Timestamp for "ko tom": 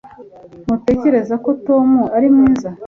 1.43-1.89